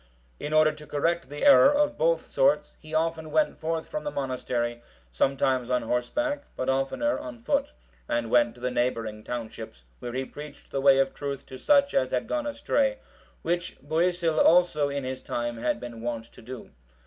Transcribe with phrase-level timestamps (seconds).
[0.39, 4.09] In order to correct the error of both sorts, he often went forth from the
[4.09, 4.81] monastery,
[5.11, 7.69] sometimes on horseback, but oftener on foot,
[8.09, 11.93] and went to the neighbouring townships, where he preached the way of truth to such
[11.93, 12.97] as had gone astray;
[13.43, 16.71] which Boisil also in his time had been wont to do.